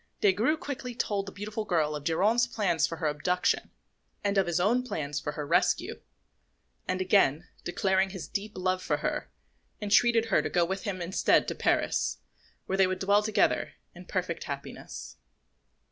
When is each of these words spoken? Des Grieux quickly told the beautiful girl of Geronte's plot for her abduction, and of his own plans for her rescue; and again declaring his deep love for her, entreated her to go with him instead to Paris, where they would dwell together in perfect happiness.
Des 0.19 0.31
Grieux 0.33 0.57
quickly 0.57 0.95
told 0.95 1.27
the 1.27 1.31
beautiful 1.31 1.63
girl 1.63 1.95
of 1.95 2.03
Geronte's 2.03 2.47
plot 2.47 2.81
for 2.81 2.95
her 2.95 3.05
abduction, 3.05 3.69
and 4.23 4.35
of 4.35 4.47
his 4.47 4.59
own 4.59 4.81
plans 4.81 5.19
for 5.19 5.33
her 5.33 5.45
rescue; 5.45 5.99
and 6.87 6.99
again 7.01 7.47
declaring 7.63 8.09
his 8.09 8.27
deep 8.27 8.53
love 8.55 8.81
for 8.81 8.97
her, 8.97 9.29
entreated 9.79 10.25
her 10.33 10.41
to 10.41 10.49
go 10.49 10.65
with 10.65 10.85
him 10.85 11.03
instead 11.03 11.47
to 11.47 11.53
Paris, 11.53 12.17
where 12.65 12.79
they 12.79 12.87
would 12.87 12.97
dwell 12.97 13.21
together 13.21 13.73
in 13.93 14.05
perfect 14.05 14.45
happiness. 14.45 15.17